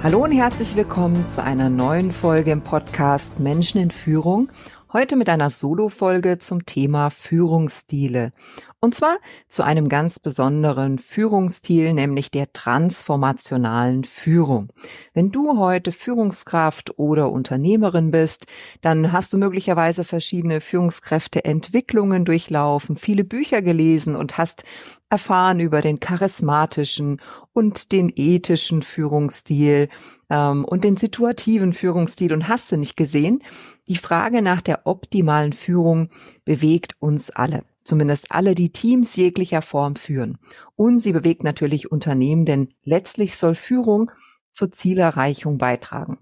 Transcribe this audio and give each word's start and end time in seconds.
Hallo 0.00 0.22
und 0.22 0.30
herzlich 0.30 0.76
willkommen 0.76 1.26
zu 1.26 1.42
einer 1.42 1.68
neuen 1.68 2.12
Folge 2.12 2.52
im 2.52 2.62
Podcast 2.62 3.40
Menschen 3.40 3.80
in 3.80 3.90
Führung. 3.90 4.48
Heute 4.92 5.16
mit 5.16 5.28
einer 5.28 5.50
Solo-Folge 5.50 6.38
zum 6.38 6.64
Thema 6.64 7.10
Führungsstile. 7.10 8.32
Und 8.80 8.94
zwar 8.94 9.16
zu 9.48 9.64
einem 9.64 9.88
ganz 9.88 10.20
besonderen 10.20 10.98
Führungsstil, 10.98 11.92
nämlich 11.92 12.30
der 12.30 12.52
transformationalen 12.52 14.04
Führung. 14.04 14.68
Wenn 15.14 15.32
du 15.32 15.58
heute 15.58 15.90
Führungskraft 15.90 16.96
oder 16.96 17.32
Unternehmerin 17.32 18.12
bist, 18.12 18.46
dann 18.80 19.12
hast 19.12 19.32
du 19.32 19.36
möglicherweise 19.36 20.04
verschiedene 20.04 20.60
Führungskräfteentwicklungen 20.60 22.24
durchlaufen, 22.24 22.96
viele 22.96 23.24
Bücher 23.24 23.62
gelesen 23.62 24.14
und 24.14 24.38
hast 24.38 24.62
erfahren 25.10 25.60
über 25.60 25.80
den 25.80 26.00
charismatischen 26.00 27.20
und 27.52 27.92
den 27.92 28.12
ethischen 28.14 28.82
Führungsstil 28.82 29.88
ähm, 30.30 30.64
und 30.64 30.84
den 30.84 30.96
situativen 30.96 31.72
Führungsstil 31.72 32.32
und 32.32 32.48
hast 32.48 32.70
du 32.70 32.76
nicht 32.76 32.96
gesehen. 32.96 33.42
Die 33.86 33.96
Frage 33.96 34.42
nach 34.42 34.60
der 34.60 34.86
optimalen 34.86 35.52
Führung 35.52 36.10
bewegt 36.44 36.96
uns 36.98 37.30
alle. 37.30 37.64
Zumindest 37.84 38.32
alle, 38.32 38.54
die 38.54 38.70
Teams 38.70 39.16
jeglicher 39.16 39.62
Form 39.62 39.96
führen. 39.96 40.36
Und 40.76 40.98
sie 40.98 41.12
bewegt 41.12 41.42
natürlich 41.42 41.90
Unternehmen, 41.90 42.44
denn 42.44 42.74
letztlich 42.84 43.34
soll 43.36 43.54
Führung 43.54 44.10
zur 44.50 44.70
Zielerreichung 44.72 45.56
beitragen. 45.56 46.18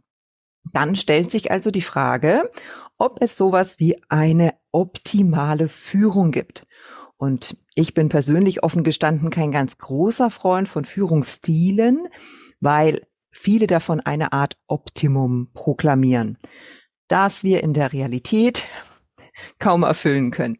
Dann 0.72 0.94
stellt 0.94 1.30
sich 1.30 1.50
also 1.50 1.70
die 1.70 1.82
Frage, 1.82 2.50
ob 2.98 3.20
es 3.20 3.36
sowas 3.36 3.78
wie 3.78 4.00
eine 4.08 4.54
optimale 4.72 5.68
Führung 5.68 6.30
gibt. 6.30 6.66
Und 7.18 7.56
ich 7.74 7.94
bin 7.94 8.08
persönlich 8.08 8.62
offen 8.62 8.84
gestanden 8.84 9.30
kein 9.30 9.52
ganz 9.52 9.78
großer 9.78 10.30
Freund 10.30 10.68
von 10.68 10.84
Führungsstilen, 10.84 12.08
weil 12.60 13.06
viele 13.30 13.66
davon 13.66 14.00
eine 14.00 14.32
Art 14.32 14.56
Optimum 14.66 15.50
proklamieren, 15.52 16.38
das 17.08 17.42
wir 17.42 17.62
in 17.62 17.72
der 17.72 17.92
Realität 17.92 18.66
kaum 19.58 19.82
erfüllen 19.82 20.30
können. 20.30 20.58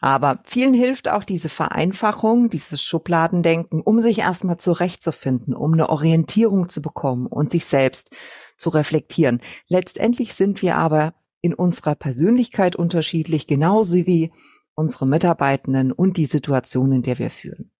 Aber 0.00 0.40
vielen 0.44 0.74
hilft 0.74 1.08
auch 1.08 1.24
diese 1.24 1.48
Vereinfachung, 1.48 2.50
dieses 2.50 2.82
Schubladendenken, 2.82 3.80
um 3.80 4.00
sich 4.00 4.18
erstmal 4.18 4.58
zurechtzufinden, 4.58 5.54
um 5.54 5.72
eine 5.72 5.88
Orientierung 5.88 6.68
zu 6.68 6.82
bekommen 6.82 7.26
und 7.26 7.50
sich 7.50 7.64
selbst 7.64 8.14
zu 8.58 8.68
reflektieren. 8.70 9.40
Letztendlich 9.68 10.34
sind 10.34 10.62
wir 10.62 10.76
aber 10.76 11.14
in 11.40 11.54
unserer 11.54 11.94
Persönlichkeit 11.94 12.76
unterschiedlich, 12.76 13.46
genauso 13.46 13.96
wie 13.96 14.32
unsere 14.76 15.06
Mitarbeitenden 15.06 15.90
und 15.90 16.16
die 16.16 16.26
Situation, 16.26 16.92
in 16.92 17.02
der 17.02 17.18
wir 17.18 17.30
führen. 17.30 17.72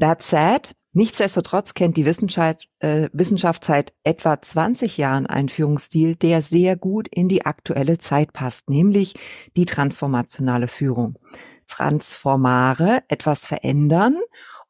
That 0.00 0.22
said, 0.22 0.74
nichtsdestotrotz 0.92 1.74
kennt 1.74 1.98
die 1.98 2.06
Wissenschaft, 2.06 2.68
äh, 2.78 3.10
Wissenschaft 3.12 3.64
seit 3.64 3.92
etwa 4.04 4.40
20 4.40 4.96
Jahren 4.96 5.26
einen 5.26 5.50
Führungsstil, 5.50 6.16
der 6.16 6.40
sehr 6.40 6.76
gut 6.76 7.08
in 7.08 7.28
die 7.28 7.44
aktuelle 7.44 7.98
Zeit 7.98 8.32
passt, 8.32 8.70
nämlich 8.70 9.14
die 9.56 9.66
transformationale 9.66 10.68
Führung. 10.68 11.18
Transformare, 11.66 13.02
etwas 13.08 13.46
verändern. 13.46 14.16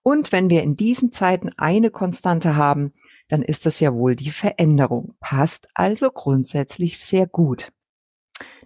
Und 0.03 0.33
wenn 0.33 0.51
wir 0.51 0.63
in 0.63 0.77
diesen 0.77 1.13
Zeiten 1.13 1.51
eine 1.57 1.91
Konstante 1.91 2.57
haben, 2.57 2.93
dann 3.29 3.43
ist 3.43 3.67
es 3.67 3.79
ja 3.79 3.95
wohl 3.95 4.17
die 4.17 4.31
Veränderung. 4.31 5.15
Passt 5.21 5.69
also 5.75 6.11
grundsätzlich 6.11 6.99
sehr 6.99 7.27
gut. 7.27 7.73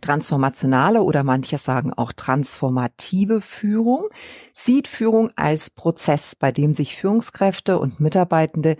Transformationale 0.01 1.03
oder 1.03 1.23
manche 1.23 1.59
sagen 1.59 1.93
auch 1.93 2.13
transformative 2.13 3.41
Führung 3.41 4.09
sieht 4.53 4.89
Führung 4.89 5.31
als 5.37 5.71
Prozess, 5.71 6.35
bei 6.35 6.53
dem 6.53 6.75
sich 6.75 6.97
Führungskräfte 6.97 7.79
und 7.79 8.01
Mitarbeitende 8.01 8.77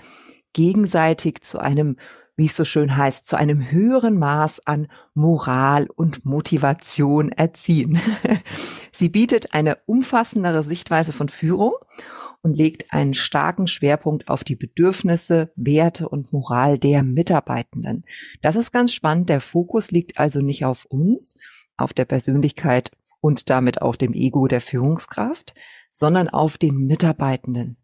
gegenseitig 0.53 1.43
zu 1.43 1.59
einem 1.59 1.97
wie 2.37 2.47
es 2.47 2.57
so 2.57 2.67
schön 2.67 2.97
heißt, 2.97 3.25
zu 3.25 3.37
einem 3.37 3.71
höheren 3.71 4.19
Maß 4.19 4.67
an 4.67 4.89
Moral 5.15 5.89
und 5.95 6.27
Motivation 6.27 7.33
erziehen. 7.33 7.99
Sie 8.93 9.09
bietet 9.09 9.55
eine 9.55 9.79
umfassendere 9.87 10.63
Sichtweise 10.63 11.13
von 11.13 11.31
Führung 11.31 11.73
und 12.47 12.57
legt 12.57 12.93
einen 12.93 13.13
starken 13.13 13.67
Schwerpunkt 13.67 14.29
auf 14.29 14.45
die 14.45 14.55
Bedürfnisse, 14.55 15.51
Werte 15.57 16.09
und 16.09 16.33
Moral 16.33 16.79
der 16.79 17.03
Mitarbeitenden. 17.03 18.05
Das 18.41 18.55
ist 18.55 18.71
ganz 18.71 18.93
spannend. 18.93 19.29
Der 19.31 19.41
Fokus 19.41 19.91
liegt 19.91 20.21
also 20.21 20.41
nicht 20.41 20.65
auf 20.65 20.85
uns, 20.85 21.35
auf 21.77 21.93
der 21.93 22.05
Persönlichkeit 22.05 22.93
und 23.21 23.51
damit 23.51 23.83
auch 23.83 23.97
dem 23.97 24.15
Ego 24.15 24.47
der 24.47 24.61
Führungskraft, 24.61 25.55
sondern 25.91 26.29
auf 26.29 26.57
den 26.57 26.87
Mitarbeitenden. 26.87 27.79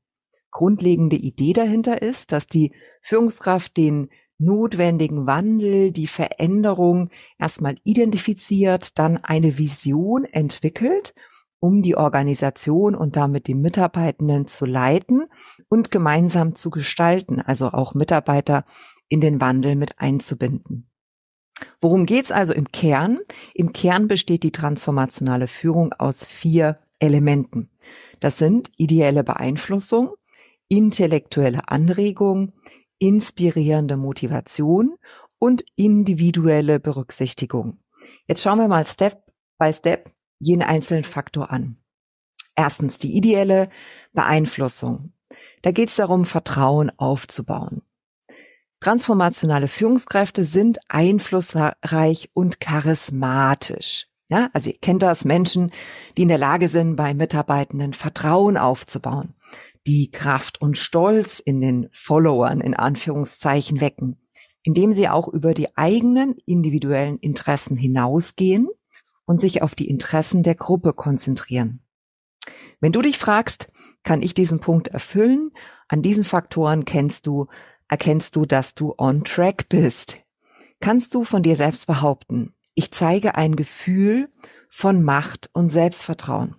Grundlegende 0.52 1.16
Idee 1.16 1.54
dahinter 1.54 2.00
ist, 2.00 2.30
dass 2.30 2.46
die 2.46 2.72
Führungskraft 3.00 3.76
den 3.76 4.10
notwendigen 4.38 5.26
Wandel, 5.26 5.90
die 5.90 6.06
Veränderung 6.06 7.10
erstmal 7.36 7.74
identifiziert, 7.82 8.96
dann 9.00 9.16
eine 9.16 9.58
Vision 9.58 10.24
entwickelt 10.24 11.14
um 11.62 11.80
die 11.80 11.96
Organisation 11.96 12.96
und 12.96 13.14
damit 13.14 13.46
die 13.46 13.54
Mitarbeitenden 13.54 14.48
zu 14.48 14.64
leiten 14.64 15.26
und 15.68 15.92
gemeinsam 15.92 16.56
zu 16.56 16.70
gestalten, 16.70 17.40
also 17.40 17.68
auch 17.68 17.94
Mitarbeiter 17.94 18.64
in 19.08 19.20
den 19.20 19.40
Wandel 19.40 19.76
mit 19.76 20.00
einzubinden. 20.00 20.90
Worum 21.80 22.04
geht's 22.04 22.32
also 22.32 22.52
im 22.52 22.72
Kern? 22.72 23.20
Im 23.54 23.72
Kern 23.72 24.08
besteht 24.08 24.42
die 24.42 24.50
transformationale 24.50 25.46
Führung 25.46 25.92
aus 25.92 26.24
vier 26.24 26.80
Elementen. 26.98 27.70
Das 28.18 28.38
sind 28.38 28.72
ideelle 28.76 29.22
Beeinflussung, 29.22 30.14
intellektuelle 30.66 31.68
Anregung, 31.68 32.54
inspirierende 32.98 33.96
Motivation 33.96 34.96
und 35.38 35.64
individuelle 35.76 36.80
Berücksichtigung. 36.80 37.78
Jetzt 38.26 38.42
schauen 38.42 38.58
wir 38.58 38.66
mal 38.66 38.84
Step 38.84 39.22
by 39.60 39.72
Step 39.72 40.11
jeden 40.42 40.62
einzelnen 40.62 41.04
Faktor 41.04 41.50
an. 41.50 41.76
Erstens 42.56 42.98
die 42.98 43.16
ideelle 43.16 43.68
Beeinflussung. 44.12 45.12
Da 45.62 45.70
geht 45.70 45.88
es 45.88 45.96
darum, 45.96 46.26
Vertrauen 46.26 46.90
aufzubauen. 46.98 47.82
Transformationale 48.80 49.68
Führungskräfte 49.68 50.44
sind 50.44 50.78
einflussreich 50.88 52.30
und 52.34 52.60
charismatisch. 52.60 54.08
Ja, 54.28 54.50
also 54.52 54.70
ihr 54.70 54.78
kennt 54.78 55.02
das 55.02 55.24
Menschen, 55.24 55.70
die 56.16 56.22
in 56.22 56.28
der 56.28 56.38
Lage 56.38 56.68
sind, 56.68 56.96
bei 56.96 57.14
Mitarbeitenden 57.14 57.92
Vertrauen 57.92 58.56
aufzubauen, 58.56 59.34
die 59.86 60.10
Kraft 60.10 60.60
und 60.60 60.76
Stolz 60.76 61.38
in 61.38 61.60
den 61.60 61.88
Followern 61.92 62.60
in 62.60 62.74
Anführungszeichen 62.74 63.80
wecken, 63.80 64.20
indem 64.64 64.92
sie 64.92 65.08
auch 65.08 65.28
über 65.28 65.54
die 65.54 65.76
eigenen 65.76 66.34
individuellen 66.46 67.18
Interessen 67.18 67.76
hinausgehen 67.76 68.68
und 69.24 69.40
sich 69.40 69.62
auf 69.62 69.74
die 69.74 69.88
Interessen 69.88 70.42
der 70.42 70.54
Gruppe 70.54 70.92
konzentrieren. 70.92 71.80
Wenn 72.80 72.92
du 72.92 73.02
dich 73.02 73.18
fragst, 73.18 73.68
kann 74.02 74.22
ich 74.22 74.34
diesen 74.34 74.60
Punkt 74.60 74.88
erfüllen? 74.88 75.52
An 75.88 76.02
diesen 76.02 76.24
Faktoren 76.24 76.84
kennst 76.84 77.26
du, 77.26 77.46
erkennst 77.88 78.34
du, 78.36 78.44
dass 78.44 78.74
du 78.74 78.94
on 78.98 79.24
track 79.24 79.68
bist. 79.68 80.18
Kannst 80.80 81.14
du 81.14 81.24
von 81.24 81.42
dir 81.42 81.54
selbst 81.54 81.86
behaupten, 81.86 82.54
ich 82.74 82.90
zeige 82.90 83.34
ein 83.36 83.54
Gefühl 83.54 84.28
von 84.70 85.02
Macht 85.02 85.50
und 85.52 85.70
Selbstvertrauen. 85.70 86.56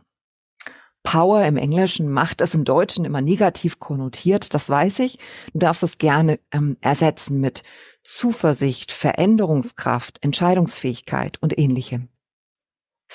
Power 1.01 1.43
im 1.43 1.57
Englischen, 1.57 2.09
Macht 2.09 2.39
ist 2.39 2.55
im 2.55 2.63
Deutschen 2.63 3.03
immer 3.03 3.19
negativ 3.19 3.79
konnotiert, 3.79 4.53
das 4.53 4.69
weiß 4.69 4.99
ich. 4.99 5.19
Du 5.51 5.59
darfst 5.59 5.83
es 5.83 5.97
gerne 5.97 6.39
ähm, 6.51 6.77
ersetzen 6.79 7.41
mit 7.41 7.63
Zuversicht, 8.03 8.91
Veränderungskraft, 8.91 10.23
Entscheidungsfähigkeit 10.23 11.41
und 11.41 11.57
ähnlichem. 11.57 12.07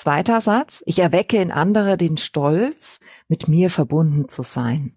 Zweiter 0.01 0.39
Satz, 0.39 0.81
ich 0.85 0.99
erwecke 0.99 1.35
in 1.35 1.51
andere 1.51 1.97
den 1.97 2.15
Stolz, 2.15 3.01
mit 3.27 3.49
mir 3.49 3.69
verbunden 3.69 4.29
zu 4.29 4.43
sein. 4.43 4.95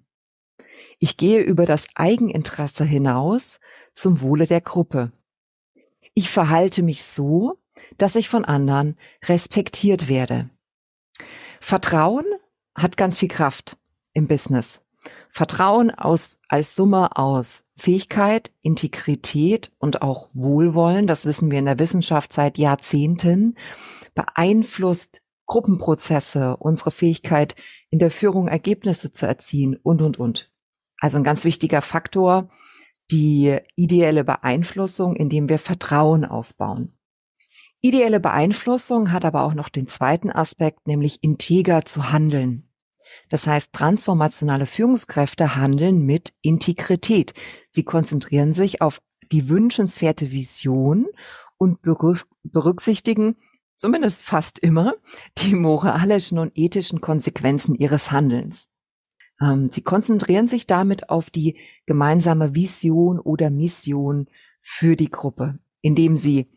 Ich 1.01 1.17
gehe 1.17 1.41
über 1.41 1.67
das 1.67 1.89
Eigeninteresse 1.97 2.85
hinaus 2.85 3.59
zum 3.95 4.21
Wohle 4.21 4.47
der 4.47 4.61
Gruppe. 4.61 5.11
Ich 6.15 6.31
verhalte 6.31 6.85
mich 6.85 7.03
so, 7.03 7.59
dass 7.99 8.15
ich 8.15 8.29
von 8.29 8.45
anderen 8.45 8.97
respektiert 9.25 10.07
werde. 10.07 10.51
Vertrauen 11.59 12.27
hat 12.73 12.97
ganz 12.97 13.19
viel 13.19 13.29
Kraft 13.29 13.79
im 14.13 14.29
Business. 14.29 14.83
Vertrauen 15.31 15.91
aus, 15.91 16.39
als 16.49 16.75
Summe 16.75 17.17
aus 17.17 17.65
Fähigkeit, 17.77 18.53
Integrität 18.63 19.73
und 19.79 20.03
auch 20.03 20.29
Wohlwollen, 20.35 21.07
das 21.07 21.25
wissen 21.25 21.51
wir 21.51 21.59
in 21.59 21.65
der 21.65 21.79
Wissenschaft 21.79 22.33
seit 22.33 22.59
Jahrzehnten, 22.59 23.57
beeinflusst 24.15 25.23
Gruppenprozesse, 25.47 26.57
unsere 26.57 26.91
Fähigkeit, 26.91 27.55
in 27.91 27.99
der 27.99 28.11
Führung 28.11 28.49
Ergebnisse 28.49 29.13
zu 29.13 29.27
erzielen 29.27 29.77
und, 29.83 30.03
und, 30.03 30.19
und. 30.19 30.53
Also 30.99 31.19
ein 31.19 31.25
ganz 31.25 31.45
wichtiger 31.45 31.83
Faktor, 31.83 32.49
die 33.11 33.59
ideelle 33.77 34.25
Beeinflussung, 34.25 35.17
indem 35.17 35.49
wir 35.49 35.59
Vertrauen 35.59 36.25
aufbauen. 36.25 36.97
Ideelle 37.81 38.21
Beeinflussung 38.21 39.11
hat 39.11 39.25
aber 39.25 39.43
auch 39.43 39.55
noch 39.55 39.69
den 39.69 39.89
zweiten 39.89 40.31
Aspekt, 40.31 40.87
nämlich 40.87 41.23
integer 41.23 41.85
zu 41.85 42.13
handeln. 42.13 42.72
Das 43.29 43.47
heißt, 43.47 43.73
transformationale 43.73 44.67
Führungskräfte 44.67 45.57
handeln 45.57 46.05
mit 46.05 46.33
Integrität. 46.43 47.35
Sie 47.71 47.85
konzentrieren 47.85 48.53
sich 48.53 48.81
auf 48.81 49.01
die 49.31 49.49
wünschenswerte 49.49 50.33
Vision 50.33 51.07
und 51.57 51.79
berücksichtigen 52.43 53.37
zumindest 53.77 54.25
fast 54.27 54.59
immer 54.61 54.95
die 55.39 55.55
moralischen 55.55 56.39
und 56.39 56.53
ethischen 56.55 57.01
Konsequenzen 57.01 57.75
ihres 57.75 58.11
Handelns. 58.11 58.69
Ähm, 59.41 59.71
sie 59.73 59.83
konzentrieren 59.83 60.47
sich 60.47 60.67
damit 60.67 61.11
auf 61.11 61.31
die 61.31 61.57
gemeinsame 61.87 62.55
Vision 62.55 63.19
oder 63.19 63.51
Mission 63.51 64.29
für 64.61 64.95
die 64.95 65.11
Gruppe, 65.11 65.59
indem 65.81 66.17
sie 66.17 66.49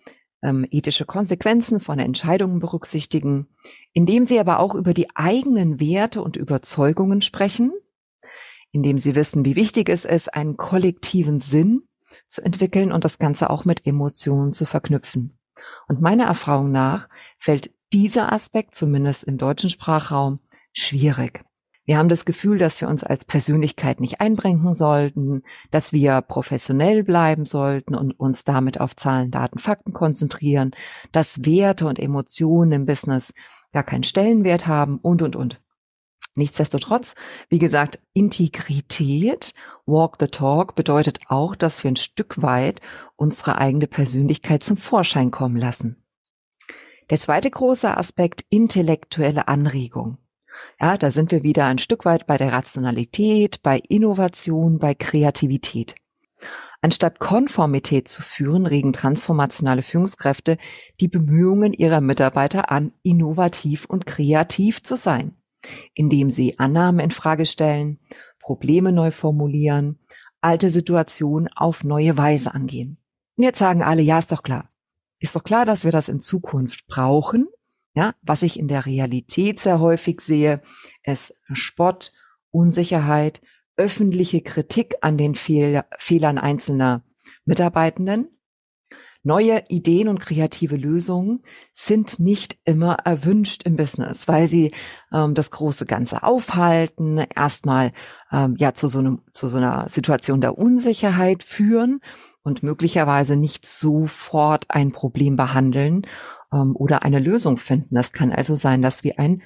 ähm, 0.45 0.65
ethische 0.69 1.05
Konsequenzen 1.05 1.79
von 1.79 1.97
Entscheidungen 1.97 2.59
berücksichtigen, 2.59 3.47
indem 3.93 4.27
sie 4.27 4.39
aber 4.39 4.59
auch 4.59 4.75
über 4.75 4.93
die 4.93 5.15
eigenen 5.15 5.79
Werte 5.79 6.21
und 6.21 6.37
Überzeugungen 6.37 7.23
sprechen, 7.23 7.73
indem 8.71 8.99
sie 8.99 9.15
wissen, 9.15 9.43
wie 9.43 9.55
wichtig 9.55 9.89
es 9.89 10.05
ist, 10.05 10.33
einen 10.33 10.55
kollektiven 10.55 11.39
Sinn 11.39 11.87
zu 12.27 12.43
entwickeln 12.43 12.91
und 12.91 13.03
das 13.03 13.17
Ganze 13.17 13.49
auch 13.49 13.65
mit 13.65 13.87
Emotionen 13.87 14.53
zu 14.53 14.65
verknüpfen. 14.65 15.37
Und 15.87 16.01
meiner 16.01 16.25
Erfahrung 16.25 16.71
nach 16.71 17.09
fällt 17.39 17.71
dieser 17.91 18.31
Aspekt, 18.31 18.75
zumindest 18.75 19.23
im 19.23 19.37
deutschen 19.37 19.71
Sprachraum, 19.71 20.39
schwierig. 20.73 21.43
Wir 21.85 21.99
haben 21.99 22.09
das 22.09 22.25
Gefühl, 22.25 22.57
dass 22.57 22.81
wir 22.81 22.87
uns 22.87 23.03
als 23.03 23.25
Persönlichkeit 23.25 23.99
nicht 23.99 24.19
einbringen 24.19 24.73
sollten, 24.73 25.43
dass 25.69 25.93
wir 25.93 26.21
professionell 26.21 27.03
bleiben 27.03 27.45
sollten 27.45 27.93
und 27.93 28.19
uns 28.19 28.43
damit 28.43 28.79
auf 28.79 28.95
Zahlen, 28.95 29.29
Daten, 29.29 29.59
Fakten 29.59 29.93
konzentrieren, 29.93 30.71
dass 31.11 31.45
Werte 31.45 31.85
und 31.85 31.99
Emotionen 31.99 32.71
im 32.71 32.85
Business 32.87 33.33
gar 33.71 33.83
keinen 33.83 34.03
Stellenwert 34.03 34.65
haben 34.65 34.97
und, 34.97 35.21
und, 35.21 35.35
und. 35.35 35.61
Nichtsdestotrotz, 36.33 37.13
wie 37.49 37.59
gesagt, 37.59 37.99
Integrität, 38.13 39.53
Walk 39.85 40.17
the 40.19 40.27
Talk 40.27 40.75
bedeutet 40.75 41.19
auch, 41.27 41.55
dass 41.55 41.83
wir 41.83 41.91
ein 41.91 41.95
Stück 41.95 42.41
weit 42.41 42.81
unsere 43.15 43.59
eigene 43.59 43.87
Persönlichkeit 43.87 44.63
zum 44.63 44.75
Vorschein 44.75 45.29
kommen 45.29 45.55
lassen. 45.55 46.03
Der 47.11 47.19
zweite 47.19 47.51
große 47.51 47.95
Aspekt, 47.95 48.43
intellektuelle 48.49 49.47
Anregung. 49.47 50.17
Ja, 50.79 50.97
da 50.97 51.09
sind 51.09 51.31
wir 51.31 51.43
wieder 51.43 51.65
ein 51.65 51.77
Stück 51.77 52.03
weit 52.05 52.27
bei 52.27 52.37
der 52.37 52.51
Rationalität, 52.51 53.63
bei 53.63 53.79
Innovation, 53.87 54.77
bei 54.77 54.93
Kreativität. 54.93 55.95
Anstatt 56.81 57.19
Konformität 57.19 58.07
zu 58.07 58.21
führen, 58.21 58.67
regen 58.67 58.93
transformationale 58.93 59.81
Führungskräfte 59.81 60.57
die 60.99 61.07
Bemühungen 61.07 61.73
ihrer 61.73 62.01
Mitarbeiter 62.01 62.69
an, 62.69 62.91
innovativ 63.01 63.85
und 63.85 64.05
kreativ 64.05 64.83
zu 64.83 64.95
sein, 64.95 65.35
indem 65.93 66.29
sie 66.29 66.59
Annahmen 66.59 66.99
in 66.99 67.11
Frage 67.11 67.45
stellen, 67.45 67.99
Probleme 68.39 68.91
neu 68.91 69.11
formulieren, 69.11 69.97
alte 70.41 70.69
Situationen 70.69 71.47
auf 71.55 71.83
neue 71.83 72.17
Weise 72.17 72.53
angehen. 72.53 72.97
Und 73.37 73.45
jetzt 73.45 73.59
sagen 73.59 73.81
alle, 73.81 74.03
ja, 74.03 74.19
ist 74.19 74.31
doch 74.31 74.43
klar. 74.43 74.69
Ist 75.19 75.35
doch 75.35 75.43
klar, 75.43 75.65
dass 75.65 75.85
wir 75.85 75.91
das 75.91 76.09
in 76.09 76.21
Zukunft 76.21 76.85
brauchen, 76.85 77.47
ja, 77.95 78.13
was 78.21 78.43
ich 78.43 78.59
in 78.59 78.67
der 78.67 78.85
Realität 78.85 79.59
sehr 79.59 79.79
häufig 79.79 80.21
sehe, 80.21 80.61
ist 81.03 81.33
Spott, 81.53 82.11
Unsicherheit, 82.51 83.41
öffentliche 83.77 84.41
Kritik 84.41 84.95
an 85.01 85.17
den 85.17 85.35
Fehl 85.35 85.83
Fehlern 85.97 86.37
einzelner 86.37 87.03
Mitarbeitenden. 87.45 88.29
Neue 89.23 89.63
Ideen 89.69 90.07
und 90.07 90.19
kreative 90.19 90.75
Lösungen 90.75 91.41
sind 91.73 92.19
nicht 92.19 92.57
immer 92.63 92.93
erwünscht 93.05 93.63
im 93.63 93.75
Business, 93.75 94.27
weil 94.27 94.47
sie 94.47 94.71
ähm, 95.11 95.33
das 95.33 95.49
große 95.49 95.85
Ganze 95.85 96.21
aufhalten, 96.21 97.17
erstmal 97.35 97.91
ähm, 98.31 98.55
ja 98.59 98.75
zu 98.75 98.87
so, 98.87 98.99
einem, 98.99 99.23
zu 99.33 99.47
so 99.47 99.57
einer 99.57 99.87
Situation 99.89 100.41
der 100.41 100.59
Unsicherheit 100.59 101.41
führen 101.41 102.01
und 102.43 102.61
möglicherweise 102.61 103.35
nicht 103.35 103.65
sofort 103.65 104.65
ein 104.69 104.91
Problem 104.91 105.37
behandeln 105.37 106.05
ähm, 106.55 106.75
oder 106.75 107.03
eine 107.03 107.19
Lösung 107.19 107.57
finden. 107.57 107.95
Das 107.95 108.13
kann 108.13 108.31
also 108.31 108.55
sein, 108.55 108.81
dass 108.81 109.03
wir 109.03 109.19
einen 109.19 109.43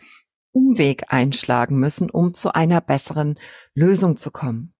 Umweg 0.52 1.06
einschlagen 1.10 1.78
müssen, 1.80 2.10
um 2.10 2.34
zu 2.34 2.54
einer 2.54 2.82
besseren 2.82 3.40
Lösung 3.74 4.18
zu 4.18 4.32
kommen. 4.32 4.74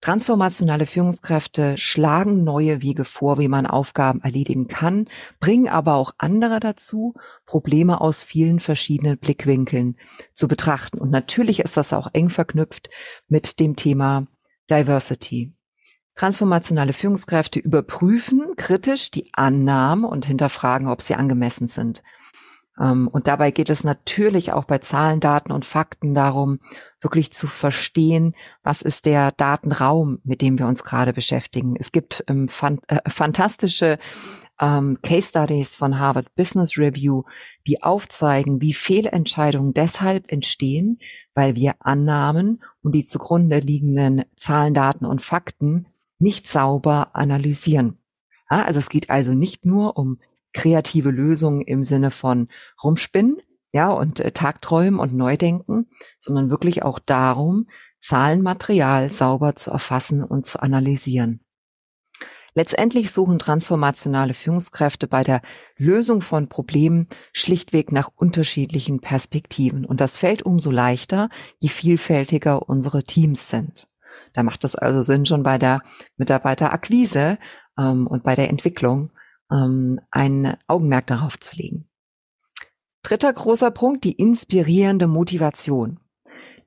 Transformationale 0.00 0.84
Führungskräfte 0.84 1.78
schlagen 1.78 2.44
neue 2.44 2.82
Wege 2.82 3.06
vor, 3.06 3.38
wie 3.38 3.48
man 3.48 3.66
Aufgaben 3.66 4.20
erledigen 4.20 4.68
kann, 4.68 5.08
bringen 5.40 5.66
aber 5.66 5.94
auch 5.94 6.12
andere 6.18 6.60
dazu, 6.60 7.14
Probleme 7.46 8.02
aus 8.02 8.22
vielen 8.22 8.60
verschiedenen 8.60 9.16
Blickwinkeln 9.16 9.96
zu 10.34 10.46
betrachten. 10.46 10.98
Und 10.98 11.10
natürlich 11.10 11.60
ist 11.60 11.78
das 11.78 11.94
auch 11.94 12.08
eng 12.12 12.28
verknüpft 12.28 12.90
mit 13.28 13.60
dem 13.60 13.76
Thema 13.76 14.26
Diversity. 14.68 15.53
Transformationale 16.16 16.92
Führungskräfte 16.92 17.58
überprüfen 17.58 18.54
kritisch 18.56 19.10
die 19.10 19.28
Annahmen 19.32 20.04
und 20.04 20.26
hinterfragen, 20.26 20.88
ob 20.88 21.02
sie 21.02 21.16
angemessen 21.16 21.66
sind. 21.66 22.02
Ähm, 22.80 23.08
und 23.08 23.26
dabei 23.26 23.50
geht 23.50 23.70
es 23.70 23.84
natürlich 23.84 24.52
auch 24.52 24.64
bei 24.64 24.78
Zahlen, 24.78 25.20
Daten 25.20 25.52
und 25.52 25.64
Fakten 25.64 26.14
darum, 26.14 26.60
wirklich 27.00 27.32
zu 27.32 27.46
verstehen, 27.46 28.34
was 28.62 28.82
ist 28.82 29.06
der 29.06 29.32
Datenraum, 29.32 30.20
mit 30.24 30.40
dem 30.40 30.58
wir 30.58 30.66
uns 30.66 30.84
gerade 30.84 31.12
beschäftigen. 31.12 31.76
Es 31.78 31.92
gibt 31.92 32.24
ähm, 32.28 32.48
fan 32.48 32.80
äh, 32.88 32.98
fantastische 33.08 33.98
ähm, 34.60 34.98
Case 35.02 35.28
Studies 35.28 35.76
von 35.76 35.98
Harvard 35.98 36.34
Business 36.34 36.78
Review, 36.78 37.24
die 37.66 37.82
aufzeigen, 37.82 38.60
wie 38.60 38.72
Fehlentscheidungen 38.72 39.74
deshalb 39.74 40.30
entstehen, 40.30 40.98
weil 41.34 41.56
wir 41.56 41.74
Annahmen 41.80 42.62
und 42.82 42.92
die 42.92 43.04
zugrunde 43.04 43.58
liegenden 43.58 44.24
Zahlen, 44.36 44.74
Daten 44.74 45.04
und 45.04 45.22
Fakten 45.22 45.86
nicht 46.18 46.46
sauber 46.46 47.14
analysieren. 47.14 47.98
Ja, 48.50 48.62
also 48.62 48.78
es 48.78 48.88
geht 48.88 49.10
also 49.10 49.32
nicht 49.32 49.64
nur 49.64 49.96
um 49.96 50.20
kreative 50.52 51.10
Lösungen 51.10 51.62
im 51.62 51.84
Sinne 51.84 52.10
von 52.10 52.48
rumspinnen, 52.82 53.38
ja, 53.72 53.90
und 53.90 54.20
äh, 54.20 54.30
Tagträumen 54.30 55.00
und 55.00 55.14
Neudenken, 55.14 55.88
sondern 56.18 56.48
wirklich 56.48 56.84
auch 56.84 57.00
darum, 57.00 57.66
Zahlenmaterial 57.98 59.10
sauber 59.10 59.56
zu 59.56 59.72
erfassen 59.72 60.22
und 60.22 60.46
zu 60.46 60.62
analysieren. 60.62 61.40
Letztendlich 62.54 63.10
suchen 63.10 63.40
transformationale 63.40 64.32
Führungskräfte 64.32 65.08
bei 65.08 65.24
der 65.24 65.42
Lösung 65.76 66.22
von 66.22 66.48
Problemen 66.48 67.08
schlichtweg 67.32 67.90
nach 67.90 68.10
unterschiedlichen 68.14 69.00
Perspektiven. 69.00 69.84
Und 69.84 70.00
das 70.00 70.16
fällt 70.16 70.42
umso 70.42 70.70
leichter, 70.70 71.30
je 71.58 71.68
vielfältiger 71.68 72.68
unsere 72.68 73.02
Teams 73.02 73.48
sind. 73.48 73.88
Da 74.34 74.42
macht 74.42 74.64
es 74.64 74.74
also 74.74 75.02
Sinn, 75.02 75.24
schon 75.24 75.42
bei 75.42 75.58
der 75.58 75.82
Mitarbeiterakquise 76.16 77.38
ähm, 77.78 78.06
und 78.06 78.22
bei 78.24 78.34
der 78.34 78.50
Entwicklung 78.50 79.10
ähm, 79.50 80.00
ein 80.10 80.56
Augenmerk 80.66 81.06
darauf 81.06 81.40
zu 81.40 81.56
legen. 81.56 81.88
Dritter 83.02 83.32
großer 83.32 83.70
Punkt, 83.70 84.04
die 84.04 84.12
inspirierende 84.12 85.06
Motivation. 85.06 86.00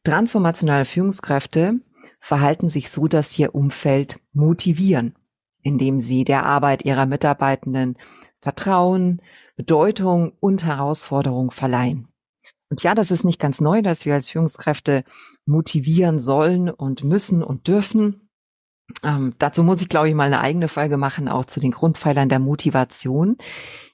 Transformationale 0.03 0.85
Führungskräfte 0.85 1.79
verhalten 2.19 2.69
sich 2.69 2.89
so, 2.89 3.07
dass 3.07 3.31
sie 3.31 3.43
ihr 3.43 3.55
Umfeld 3.55 4.19
motivieren, 4.33 5.15
indem 5.61 5.99
sie 5.99 6.23
der 6.23 6.45
Arbeit 6.45 6.85
ihrer 6.85 7.05
Mitarbeitenden 7.05 7.97
Vertrauen, 8.39 9.21
Bedeutung 9.55 10.31
und 10.39 10.63
Herausforderung 10.63 11.51
verleihen. 11.51 12.06
Und 12.69 12.83
ja, 12.83 12.95
das 12.95 13.11
ist 13.11 13.23
nicht 13.23 13.39
ganz 13.39 13.61
neu, 13.61 13.81
dass 13.81 14.05
wir 14.05 14.13
als 14.13 14.29
Führungskräfte 14.29 15.03
motivieren 15.45 16.21
sollen 16.21 16.69
und 16.69 17.03
müssen 17.03 17.43
und 17.43 17.67
dürfen. 17.67 18.29
Ähm, 19.03 19.33
dazu 19.37 19.63
muss 19.63 19.81
ich, 19.81 19.89
glaube 19.89 20.09
ich, 20.09 20.15
mal 20.15 20.27
eine 20.27 20.41
eigene 20.41 20.67
Folge 20.67 20.97
machen, 20.97 21.27
auch 21.27 21.45
zu 21.45 21.59
den 21.59 21.71
Grundpfeilern 21.71 22.29
der 22.29 22.39
Motivation. 22.39 23.37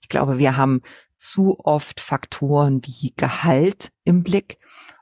Ich 0.02 0.10
glaube, 0.10 0.38
wir 0.38 0.58
haben 0.58 0.82
zu 1.18 1.60
oft 1.60 2.00
Faktoren 2.00 2.82
wie 2.84 3.14
Gehalt 3.16 3.92
im 4.04 4.24
Blick 4.24 4.58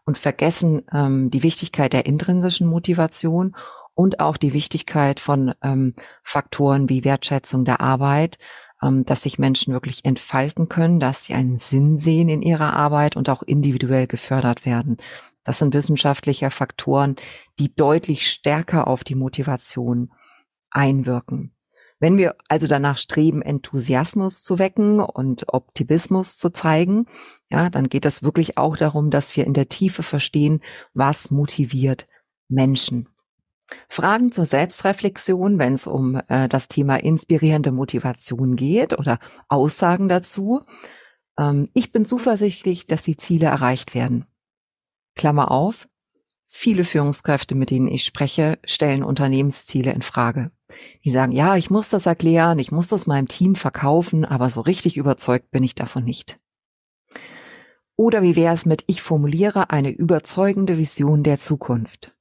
und 0.06 0.18
vergessen 0.18 0.84
ähm, 0.94 1.30
die 1.32 1.44
Wichtigkeit 1.44 1.94
der 1.94 2.06
intrinsischen 2.06 2.68
Motivation 2.68 3.56
und 3.94 4.20
auch 4.20 4.38
die 4.38 4.54
Wichtigkeit 4.54 5.20
von 5.20 5.54
ähm, 5.62 5.96
Faktoren 6.24 6.90
wie 6.90 7.04
Wertschätzung 7.04 7.66
der 7.66 7.82
Arbeit, 7.82 8.38
dass 8.82 9.24
sich 9.24 9.40
Menschen 9.40 9.74
wirklich 9.74 10.06
entfalten 10.06 10.68
können, 10.68 11.00
dass 11.00 11.26
sie 11.26 11.34
einen 11.34 11.58
Sinn 11.58 11.98
sehen 11.98 12.30
in 12.30 12.42
ihrer 12.42 12.74
Arbeit 12.74 13.16
und 13.16 13.30
auch 13.30 13.44
individuell 13.44 14.08
gefördert 14.08 14.66
werden. 14.66 14.98
Das 15.44 15.60
sind 15.60 15.74
wissenschaftliche 15.74 16.50
Faktoren, 16.50 17.16
die 17.60 17.74
deutlich 17.74 18.28
stärker 18.28 18.88
auf 18.88 19.04
die 19.04 19.16
Motivation 19.16 20.12
einwirken. 20.70 21.54
Wenn 22.00 22.18
wir 22.18 22.36
also 22.48 22.66
danach 22.66 22.98
streben, 22.98 23.44
Enthusiasmus 23.44 24.42
zu 24.42 24.58
wecken 24.58 25.00
und 25.00 25.54
Optimismus 25.54 26.36
zu 26.36 26.50
zeigen, 26.50 27.06
ja, 27.52 27.70
dann 27.70 27.90
geht 27.90 28.06
es 28.06 28.24
wirklich 28.24 28.58
auch 28.58 28.76
darum, 28.76 29.12
dass 29.12 29.36
wir 29.36 29.46
in 29.46 29.54
der 29.54 29.70
Tiefe 29.70 30.02
verstehen, 30.02 30.62
was 30.96 31.30
motiviert 31.30 32.08
Menschen. 32.50 33.11
Fragen 33.90 34.32
zur 34.32 34.46
Selbstreflexion, 34.46 35.60
wenn 35.60 35.74
es 35.74 35.88
um 35.88 36.22
äh, 36.28 36.48
das 36.48 36.68
Thema 36.68 36.98
inspirierende 36.98 37.72
Motivation 37.72 38.56
geht 38.56 38.98
oder 38.98 39.20
Aussagen 39.48 40.10
dazu. 40.10 40.62
Ähm, 41.38 41.70
ich 41.74 41.92
bin 41.92 42.06
zuversichtlich, 42.06 42.88
dass 42.88 43.04
die 43.04 43.18
Ziele 43.18 43.48
erreicht 43.48 43.96
werden. 43.96 44.26
Klammer 45.16 45.52
auf. 45.52 45.88
Viele 46.54 46.84
Führungskräfte, 46.84 47.56
mit 47.56 47.70
denen 47.70 47.88
ich 47.88 48.04
spreche, 48.04 48.60
stellen 48.66 49.04
Unternehmensziele 49.04 49.94
in 49.94 50.02
Frage. 50.02 50.52
Die 51.06 51.10
sagen, 51.10 51.32
ja, 51.32 51.56
ich 51.56 51.70
muss 51.70 51.90
das 51.90 52.06
erklären, 52.06 52.60
ich 52.60 52.72
muss 52.72 52.88
das 52.88 53.08
meinem 53.08 53.30
Team 53.30 53.56
verkaufen, 53.56 54.26
aber 54.26 54.50
so 54.50 54.62
richtig 54.62 54.98
überzeugt 54.98 55.52
bin 55.52 55.64
ich 55.64 55.76
davon 55.76 56.04
nicht. 56.04 56.40
Oder 57.96 58.24
wie 58.24 58.36
wäre 58.36 58.54
es 58.54 58.66
mit, 58.66 58.84
ich 58.88 59.02
formuliere 59.02 59.70
eine 59.70 59.92
überzeugende 59.92 60.78
Vision 60.78 61.24
der 61.24 61.38
Zukunft? 61.38 62.16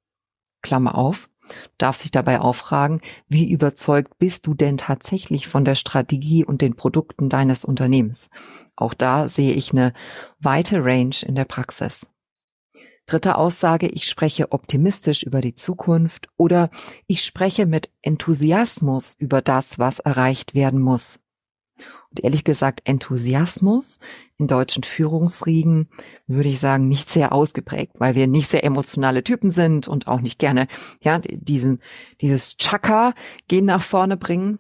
Klammer 0.63 0.95
auf, 0.95 1.30
darf 1.79 1.97
sich 1.97 2.11
dabei 2.11 2.41
auch 2.41 2.55
fragen, 2.55 3.01
wie 3.29 3.51
überzeugt 3.51 4.19
bist 4.19 4.47
du 4.47 4.55
denn 4.55 4.79
tatsächlich 4.79 5.49
von 5.49 5.65
der 5.65 5.75
Strategie 5.75 6.45
und 6.45 6.63
den 6.63 6.77
Produkten 6.77 7.29
deines 7.29 7.65
Unternehmens? 7.65 8.31
Auch 8.77 8.95
da 8.95 9.29
sehe 9.29 9.53
ich 9.55 9.73
eine 9.73 9.93
weite 10.39 10.85
Range 10.85 11.17
in 11.27 11.35
der 11.35 11.45
Praxis. 11.45 12.09
Dritte 13.07 13.37
Aussage, 13.37 13.89
ich 13.89 14.09
spreche 14.09 14.53
optimistisch 14.53 15.25
über 15.25 15.41
die 15.41 15.55
Zukunft 15.55 16.29
oder 16.37 16.71
ich 17.09 17.25
spreche 17.25 17.67
mit 17.67 17.91
Enthusiasmus 18.03 19.17
über 19.19 19.43
das, 19.43 19.81
was 19.81 19.99
erreicht 19.99 20.55
werden 20.55 20.81
muss. 20.81 21.19
Und 22.11 22.25
ehrlich 22.25 22.43
gesagt, 22.43 22.81
Enthusiasmus 22.85 24.01
in 24.37 24.49
deutschen 24.49 24.83
Führungsriegen 24.83 25.89
würde 26.27 26.49
ich 26.49 26.59
sagen, 26.59 26.89
nicht 26.89 27.09
sehr 27.09 27.33
ausgeprägt, 27.33 27.93
weil 27.99 28.15
wir 28.17 28.27
nicht 28.27 28.49
sehr 28.49 28.65
emotionale 28.65 29.23
Typen 29.23 29.53
sind 29.53 29.87
und 29.87 30.09
auch 30.09 30.21
nicht 30.21 30.39
gerne, 30.39 30.67
ja, 31.03 31.21
diesen, 31.21 31.81
dieses 32.21 32.57
Chaka 32.57 33.15
gehen 33.47 33.67
nach 33.67 33.83
vorne 33.83 34.17
bringen. 34.17 34.59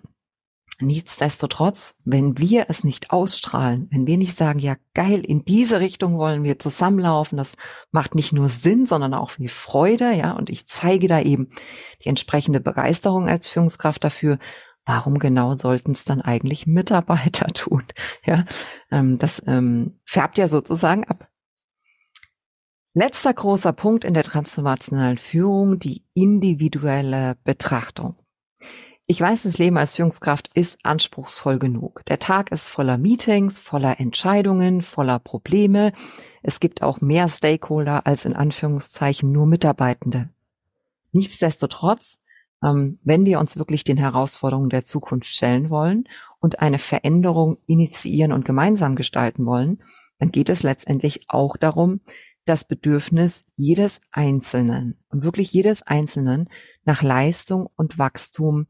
Nichtsdestotrotz, 0.82 1.94
wenn 2.04 2.38
wir 2.38 2.66
es 2.68 2.84
nicht 2.84 3.10
ausstrahlen, 3.10 3.88
wenn 3.90 4.06
wir 4.06 4.16
nicht 4.16 4.36
sagen, 4.36 4.60
ja 4.60 4.76
geil, 4.94 5.20
in 5.26 5.44
diese 5.44 5.78
Richtung 5.78 6.16
wollen 6.16 6.42
wir 6.42 6.58
zusammenlaufen, 6.58 7.36
das 7.36 7.56
macht 7.90 8.14
nicht 8.14 8.32
nur 8.32 8.48
Sinn, 8.48 8.86
sondern 8.86 9.12
auch 9.12 9.30
viel 9.32 9.50
Freude, 9.50 10.12
ja, 10.12 10.32
und 10.32 10.48
ich 10.48 10.66
zeige 10.66 11.06
da 11.06 11.20
eben 11.20 11.48
die 12.02 12.08
entsprechende 12.08 12.60
Begeisterung 12.60 13.28
als 13.28 13.48
Führungskraft 13.48 14.02
dafür, 14.04 14.38
warum 14.86 15.18
genau 15.18 15.56
sollten 15.56 15.92
es 15.92 16.04
dann 16.04 16.20
eigentlich 16.20 16.66
Mitarbeiter 16.66 17.46
tun? 17.54 17.84
Ja, 18.24 18.44
ähm, 18.90 19.18
das 19.18 19.42
ähm, 19.46 19.96
färbt 20.04 20.38
ja 20.38 20.48
sozusagen 20.48 21.04
ab. 21.04 21.28
Letzter 22.92 23.32
großer 23.32 23.72
Punkt 23.72 24.04
in 24.04 24.14
der 24.14 24.24
transformationalen 24.24 25.18
Führung, 25.18 25.78
die 25.78 26.04
individuelle 26.14 27.36
Betrachtung. 27.44 28.16
Ich 29.06 29.20
weiß, 29.20 29.42
das 29.42 29.58
Leben 29.58 29.76
als 29.76 29.96
Führungskraft 29.96 30.50
ist 30.54 30.78
anspruchsvoll 30.84 31.58
genug. 31.58 32.04
Der 32.06 32.20
Tag 32.20 32.52
ist 32.52 32.68
voller 32.68 32.96
Meetings, 32.96 33.58
voller 33.58 33.98
Entscheidungen, 33.98 34.82
voller 34.82 35.18
Probleme. 35.18 35.92
Es 36.44 36.60
gibt 36.60 36.82
auch 36.82 37.00
mehr 37.00 37.28
Stakeholder 37.28 38.06
als 38.06 38.24
in 38.24 38.36
Anführungszeichen 38.36 39.32
nur 39.32 39.46
Mitarbeitende. 39.46 40.28
Nichtsdestotrotz 41.10 42.20
ähm, 42.62 42.98
wenn 43.02 43.26
wir 43.26 43.40
uns 43.40 43.56
wirklich 43.56 43.84
den 43.84 43.96
Herausforderungen 43.96 44.70
der 44.70 44.84
Zukunft 44.84 45.26
stellen 45.26 45.70
wollen 45.70 46.04
und 46.40 46.60
eine 46.60 46.78
Veränderung 46.78 47.58
initiieren 47.66 48.32
und 48.32 48.44
gemeinsam 48.44 48.96
gestalten 48.96 49.46
wollen, 49.46 49.82
dann 50.18 50.30
geht 50.30 50.48
es 50.48 50.62
letztendlich 50.62 51.20
auch 51.28 51.56
darum, 51.56 52.00
das 52.44 52.64
Bedürfnis 52.64 53.44
jedes 53.56 54.00
Einzelnen 54.10 54.98
und 55.08 55.22
wirklich 55.22 55.52
jedes 55.52 55.82
Einzelnen 55.82 56.48
nach 56.84 57.02
Leistung 57.02 57.68
und 57.76 57.98
Wachstum 57.98 58.66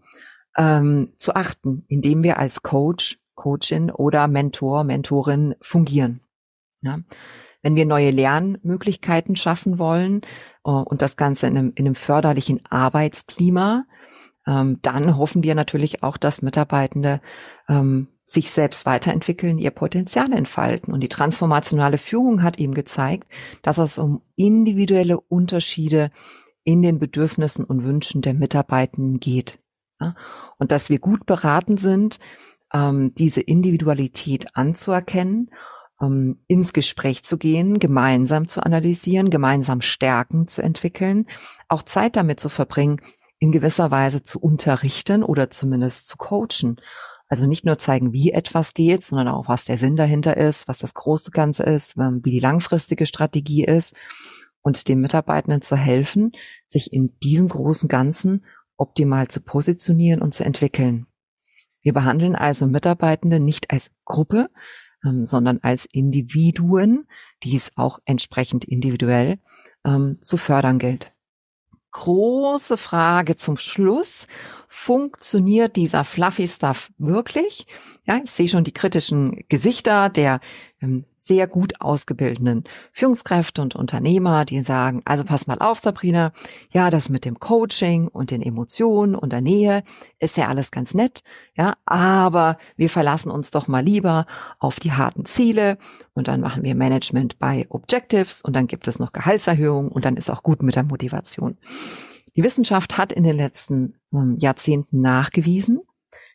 ähm, 0.57 1.15
zu 1.19 1.35
achten, 1.35 1.85
indem 1.89 2.23
wir 2.23 2.39
als 2.39 2.63
Coach, 2.63 3.19
Coachin 3.35 3.91
oder 3.91 4.29
Mentor, 4.29 4.85
Mentorin 4.85 5.55
fungieren. 5.61 6.21
Ja. 6.83 7.01
Wenn 7.63 7.77
wir 7.77 7.87
neue 7.87 8.11
Lernmöglichkeiten 8.11 9.37
schaffen 9.37 9.79
wollen 9.79 10.23
uh, 10.67 10.83
und 10.83 11.03
das 11.03 11.17
Ganze 11.17 11.47
in 11.47 11.57
einem, 11.57 11.73
in 11.75 11.87
einem 11.87 11.95
förderlichen 11.95 12.61
Arbeitsklima, 12.69 13.85
ähm, 14.47 14.79
dann 14.83 15.17
hoffen 15.17 15.43
wir 15.43 15.55
natürlich 15.55 16.03
auch, 16.03 16.17
dass 16.17 16.43
Mitarbeitende 16.43 17.21
ähm, 17.69 18.09
sich 18.25 18.51
selbst 18.51 18.87
weiterentwickeln, 18.87 19.59
ihr 19.59 19.73
Potenzial 19.73 20.33
entfalten. 20.33 20.95
Und 20.95 21.01
die 21.01 21.09
transformationale 21.09 21.99
Führung 21.99 22.43
hat 22.43 22.59
eben 22.59 22.75
gezeigt, 22.75 23.29
dass 23.63 23.79
es 23.79 23.99
um 23.99 24.23
individuelle 24.37 25.21
Unterschiede 25.21 26.11
in 26.63 26.83
den 26.83 26.99
Bedürfnissen 26.99 27.65
und 27.65 27.85
Wünschen 27.85 28.23
der 28.23 28.35
Mitarbeitenden 28.35 29.19
geht. 29.19 29.59
Und 30.59 30.73
dass 30.73 30.89
wir 30.89 30.99
gut 30.99 31.27
beraten 31.27 31.77
sind, 31.77 32.21
ähm, 32.73 33.13
diese 33.15 33.41
Individualität 33.41 34.57
anzuerkennen 34.57 35.51
ähm, 36.01 36.39
ins 36.47 36.73
Gespräch 36.73 37.25
zu 37.25 37.39
gehen, 37.39 37.79
gemeinsam 37.79 38.49
zu 38.49 38.63
analysieren, 38.63 39.31
gemeinsam 39.31 39.81
Stärken 39.81 40.49
zu 40.49 40.63
entwickeln, 40.63 41.27
auch 41.69 41.83
Zeit 41.83 42.17
damit 42.17 42.41
zu 42.41 42.49
verbringen, 42.49 43.01
in 43.39 43.53
gewisser 43.53 43.91
Weise 43.91 44.23
zu 44.23 44.39
unterrichten 44.39 45.23
oder 45.23 45.51
zumindest 45.51 46.09
zu 46.09 46.17
coachen. 46.17 46.81
Also 47.29 47.47
nicht 47.47 47.65
nur 47.65 47.79
zeigen, 47.79 48.13
wie 48.13 48.33
etwas 48.33 48.75
geht, 48.75 49.05
sondern 49.05 49.29
auch, 49.29 49.49
was 49.49 49.65
der 49.65 49.79
Sinn 49.79 49.97
dahinter 49.97 50.37
ist, 50.37 50.67
was 50.69 50.79
das 50.79 50.95
große 50.95 51.31
Ganze 51.31 51.63
ist, 51.63 51.97
ähm, 51.97 52.21
wie 52.25 52.33
die 52.33 52.41
langfristige 52.41 53.07
Strategie 53.07 53.65
ist 53.65 53.97
und 54.63 54.89
den 54.89 55.01
Mitarbeitenden 55.01 55.63
zu 55.63 55.77
helfen, 55.77 56.33
sich 56.69 56.93
in 56.93 57.19
diesem 57.21 57.49
großen 57.49 57.89
Ganzen 57.89 58.45
optimal 58.77 59.29
zu 59.29 59.41
positionieren 59.41 60.23
und 60.23 60.35
zu 60.35 60.45
entwickeln. 60.45 61.07
Wir 61.83 61.93
behandeln 61.95 62.35
also 62.37 62.67
Mitarbeitende 62.67 63.41
nicht 63.41 63.71
als 63.71 63.91
Gruppe, 64.05 64.51
ähm, 65.05 65.27
sondern 65.27 65.59
als 65.63 65.87
Individuen, 65.87 67.07
die 67.43 67.57
es 67.57 67.73
auch 67.77 67.99
entsprechend 68.05 68.65
individuell 68.65 69.39
ähm, 69.85 70.19
zu 70.21 70.37
fördern 70.37 70.79
gilt. 70.79 71.13
Große 71.93 72.77
Frage 72.77 73.35
zum 73.35 73.57
Schluss 73.57 74.29
funktioniert 74.69 75.75
dieser 75.75 76.05
Fluffy 76.05 76.47
Stuff 76.47 76.93
wirklich? 76.99 77.67
Ja, 78.05 78.21
ich 78.23 78.31
sehe 78.31 78.47
schon 78.47 78.63
die 78.63 78.73
kritischen 78.73 79.45
Gesichter 79.49 80.09
der 80.09 80.41
sehr 81.15 81.47
gut 81.47 81.81
ausgebildeten 81.81 82.65
Führungskräfte 82.93 83.61
und 83.61 83.77
Unternehmer, 83.77 84.45
die 84.45 84.61
sagen, 84.63 85.03
also 85.05 85.25
pass 85.25 85.47
mal 85.47 85.59
auf, 85.59 85.81
Sabrina, 85.81 86.33
ja, 86.73 86.89
das 86.89 87.11
mit 87.11 87.25
dem 87.25 87.39
Coaching 87.39 88.09
und 88.09 88.31
den 88.31 88.41
Emotionen 88.41 89.15
und 89.15 89.33
der 89.33 89.43
Nähe 89.43 89.83
ist 90.19 90.37
ja 90.37 90.49
alles 90.49 90.71
ganz 90.71 90.95
nett, 90.95 91.23
ja, 91.55 91.75
aber 91.85 92.57
wir 92.77 92.89
verlassen 92.89 93.31
uns 93.31 93.51
doch 93.51 93.69
mal 93.69 93.85
lieber 93.85 94.27
auf 94.59 94.81
die 94.81 94.93
harten 94.93 95.27
Ziele 95.27 95.77
und 96.15 96.29
dann 96.29 96.41
machen 96.41 96.63
wir 96.63 96.75
Management 96.75 97.39
bei 97.39 97.67
Objectives 97.69 98.41
und 98.43 98.57
dann 98.57 98.67
gibt 98.67 98.89
es 98.89 98.99
noch 98.99 99.13
Gehaltserhöhungen 99.13 99.93
und 99.93 100.05
dann 100.05 100.17
ist 100.17 100.31
auch 100.31 100.43
gut 100.43 100.63
mit 100.63 100.77
der 100.77 100.85
Motivation. 100.85 101.59
Die 102.37 102.45
Wissenschaft 102.45 102.97
hat 102.97 103.13
in 103.13 103.25
den 103.25 103.37
letzten 103.37 103.95
ähm, 104.13 104.37
Jahrzehnten 104.39 105.01
nachgewiesen, 105.01 105.81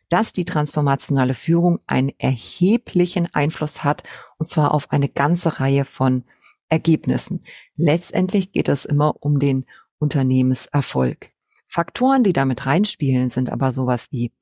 dass 0.08 0.32
die 0.32 0.44
transformationale 0.44 1.34
Führung 1.34 1.80
einen 1.86 2.12
erheblichen 2.18 3.32
Einfluss 3.34 3.84
hat, 3.84 4.02
und 4.38 4.48
zwar 4.48 4.72
auf 4.72 4.90
eine 4.90 5.08
ganze 5.08 5.60
Reihe 5.60 5.84
von 5.84 6.24
Ergebnissen. 6.68 7.40
Letztendlich 7.76 8.52
geht 8.52 8.68
es 8.68 8.84
immer 8.84 9.14
um 9.20 9.38
den 9.38 9.66
Unternehmenserfolg. 9.98 11.30
Faktoren, 11.68 12.24
die 12.24 12.32
damit 12.32 12.66
reinspielen, 12.66 13.30
sind 13.30 13.50
aber 13.50 13.72
sowas 13.72 14.06
wie 14.10 14.32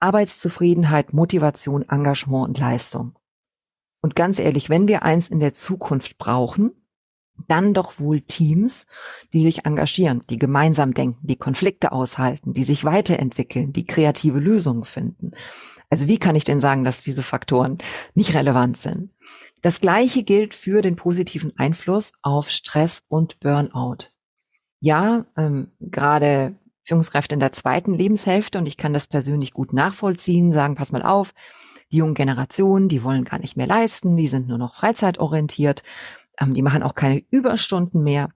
Arbeitszufriedenheit, 0.00 1.12
Motivation, 1.12 1.82
Engagement 1.88 2.48
und 2.48 2.58
Leistung. 2.58 3.16
Und 4.00 4.16
ganz 4.16 4.40
ehrlich, 4.40 4.68
wenn 4.68 4.88
wir 4.88 5.02
eins 5.02 5.28
in 5.28 5.38
der 5.38 5.54
Zukunft 5.54 6.18
brauchen, 6.18 6.72
dann 7.48 7.74
doch 7.74 7.98
wohl 7.98 8.20
Teams, 8.20 8.86
die 9.32 9.42
sich 9.42 9.64
engagieren, 9.64 10.20
die 10.30 10.38
gemeinsam 10.38 10.94
denken, 10.94 11.18
die 11.22 11.36
Konflikte 11.36 11.92
aushalten, 11.92 12.52
die 12.52 12.64
sich 12.64 12.84
weiterentwickeln, 12.84 13.72
die 13.72 13.86
kreative 13.86 14.38
Lösungen 14.38 14.84
finden. 14.84 15.32
Also 15.90 16.08
wie 16.08 16.18
kann 16.18 16.36
ich 16.36 16.44
denn 16.44 16.60
sagen, 16.60 16.84
dass 16.84 17.02
diese 17.02 17.22
Faktoren 17.22 17.78
nicht 18.14 18.34
relevant 18.34 18.76
sind? 18.76 19.10
Das 19.60 19.80
Gleiche 19.80 20.24
gilt 20.24 20.54
für 20.54 20.82
den 20.82 20.96
positiven 20.96 21.52
Einfluss 21.56 22.12
auf 22.22 22.50
Stress 22.50 23.04
und 23.08 23.38
Burnout. 23.40 24.08
Ja, 24.80 25.26
ähm, 25.36 25.70
gerade 25.80 26.56
Führungskräfte 26.82 27.34
in 27.34 27.40
der 27.40 27.52
zweiten 27.52 27.94
Lebenshälfte, 27.94 28.58
und 28.58 28.66
ich 28.66 28.76
kann 28.76 28.92
das 28.92 29.06
persönlich 29.06 29.52
gut 29.52 29.72
nachvollziehen, 29.72 30.52
sagen, 30.52 30.74
pass 30.74 30.90
mal 30.90 31.02
auf, 31.02 31.32
die 31.92 31.98
jungen 31.98 32.14
Generationen, 32.14 32.88
die 32.88 33.04
wollen 33.04 33.24
gar 33.24 33.38
nicht 33.38 33.56
mehr 33.56 33.66
leisten, 33.66 34.16
die 34.16 34.26
sind 34.26 34.48
nur 34.48 34.58
noch 34.58 34.74
freizeitorientiert 34.74 35.82
ähm, 36.40 36.54
die 36.54 36.62
machen 36.62 36.82
auch 36.82 36.94
keine 36.94 37.22
Überstunden 37.30 38.02
mehr. 38.02 38.30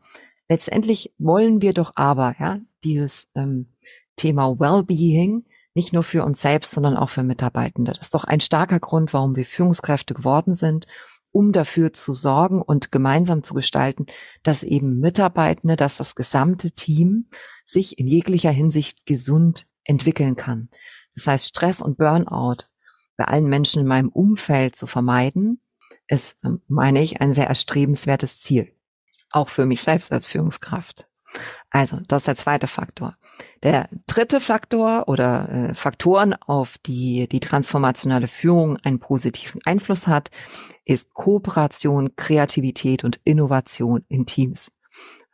Letztendlich 0.49 1.13
wollen 1.19 1.61
wir 1.61 1.73
doch 1.73 1.93
aber, 1.97 2.37
ja, 2.39 2.61
dieses 2.85 3.29
ähm, 3.35 3.73
Thema 4.17 4.59
Wellbeing 4.59 5.45
nicht 5.75 5.93
nur 5.93 6.03
für 6.03 6.25
uns 6.25 6.41
selbst, 6.41 6.73
sondern 6.73 6.97
auch 6.97 7.11
für 7.11 7.23
Mitarbeitende. 7.23 7.93
Das 7.93 8.07
ist 8.07 8.15
doch 8.15 8.25
ein 8.25 8.41
starker 8.41 8.81
Grund, 8.81 9.13
warum 9.13 9.37
wir 9.37 9.45
Führungskräfte 9.45 10.15
geworden 10.15 10.55
sind, 10.55 10.87
um 11.33 11.53
dafür 11.53 11.93
zu 11.93 12.15
sorgen 12.15 12.63
und 12.63 12.91
gemeinsam 12.91 13.43
zu 13.43 13.53
gestalten, 13.53 14.07
dass 14.43 14.63
eben 14.63 15.01
Mitarbeitende, 15.01 15.77
dass 15.77 15.99
das 15.99 16.15
gesamte 16.15 16.71
Team 16.71 17.29
sich 17.67 17.99
in 17.99 18.07
jeglicher 18.07 18.51
Hinsicht 18.51 19.05
gesund 19.05 19.67
entwickeln 19.85 20.37
kann. 20.37 20.71
Das 21.15 21.27
heißt, 21.27 21.49
Stress 21.49 21.83
und 21.83 21.99
Burnout 21.99 22.65
bei 23.19 23.25
allen 23.25 23.49
Menschen 23.49 23.81
in 23.81 23.87
meinem 23.87 24.09
Umfeld 24.09 24.77
zu 24.77 24.87
vermeiden, 24.87 25.61
ist, 26.09 26.39
meine 26.69 27.03
ich, 27.03 27.21
ein 27.21 27.33
sehr 27.33 27.47
erstrebenswertes 27.47 28.41
Ziel. 28.41 28.73
Auch 29.31 29.49
für 29.49 29.67
mich 29.67 29.83
selbst 29.83 30.13
als 30.13 30.27
Führungskraft. 30.27 31.09
Also, 31.71 31.99
das 32.07 32.23
ist 32.23 32.29
der 32.29 32.37
zweite 32.37 32.67
Faktor. 32.67 33.17
Der 33.63 33.89
dritte 34.07 34.41
Faktor 34.41 35.09
oder 35.09 35.49
äh, 35.49 35.75
Faktoren, 35.75 36.35
auf 36.35 36.79
die 36.79 37.29
die 37.29 37.41
transformationale 37.41 38.29
Führung 38.29 38.79
einen 38.79 39.01
positiven 39.01 39.61
Einfluss 39.65 40.07
hat, 40.07 40.31
ist 40.85 41.13
Kooperation, 41.13 42.17
Kreativität 42.17 43.05
und 43.05 43.21
Innovation 43.25 44.05
in 44.09 44.25
Teams. 44.25 44.73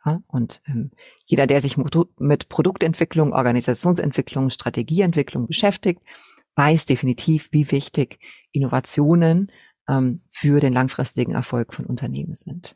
Ja, 0.05 0.21
und 0.27 0.61
ähm, 0.67 0.91
jeder, 1.25 1.47
der 1.47 1.61
sich 1.61 1.77
mit 1.77 2.49
Produktentwicklung, 2.49 3.31
Organisationsentwicklung, 3.31 4.49
Strategieentwicklung 4.49 5.47
beschäftigt, 5.47 6.01
weiß 6.55 6.85
definitiv, 6.85 7.47
wie 7.51 7.71
wichtig 7.71 8.19
Innovationen 8.51 9.51
ähm, 9.87 10.21
für 10.27 10.59
den 10.59 10.73
langfristigen 10.73 11.33
Erfolg 11.33 11.73
von 11.73 11.85
Unternehmen 11.85 12.35
sind. 12.35 12.75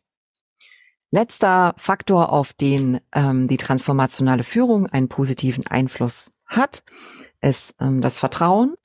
Letzter 1.10 1.74
Faktor, 1.78 2.34
auf 2.34 2.54
den 2.54 3.00
ähm, 3.14 3.48
die 3.48 3.58
transformationale 3.58 4.44
Führung 4.44 4.88
einen 4.88 5.08
positiven 5.08 5.66
Einfluss 5.68 6.32
hat, 6.46 6.84
ist 7.42 7.76
ähm, 7.80 8.02
das 8.02 8.20
Vertrauen, 8.20 8.76